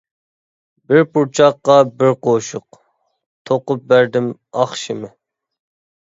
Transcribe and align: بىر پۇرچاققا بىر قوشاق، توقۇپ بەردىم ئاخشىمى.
بىر 0.91 1.01
پۇرچاققا 1.17 1.73
بىر 1.99 2.09
قوشاق، 2.27 2.79
توقۇپ 3.49 3.83
بەردىم 3.91 4.31
ئاخشىمى. 4.63 5.11